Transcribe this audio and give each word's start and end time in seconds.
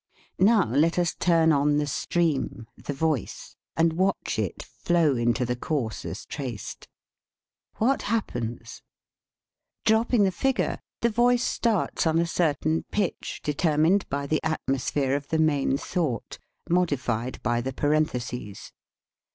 Now 0.39 0.65
let 0.65 0.97
us 0.97 1.13
turn 1.13 1.51
on 1.51 1.77
the 1.77 1.85
stream, 1.85 2.65
the 2.75 2.91
voice, 2.91 3.55
and 3.77 3.93
watch 3.93 4.39
it 4.39 4.63
flow 4.63 5.15
into 5.15 5.45
the 5.45 5.55
course 5.55 6.05
as 6.05 6.25
traced. 6.25 6.87
What 7.77 8.01
hap 8.01 8.29
pens? 8.29 8.81
Dropping 9.85 10.23
the 10.23 10.31
figure, 10.31 10.79
the 11.01 11.11
voice 11.11 11.43
starts 11.43 12.07
on 12.07 12.17
a 12.17 12.25
certain 12.25 12.81
pitch, 12.89 13.41
determined 13.43 14.09
by 14.09 14.25
the 14.25 14.41
atmos 14.43 14.89
phere 14.91 15.15
of 15.15 15.27
the 15.27 15.37
main 15.37 15.77
thought, 15.77 16.39
modified 16.67 17.39
by 17.43 17.61
the 17.61 17.71
parentheses. 17.71 18.71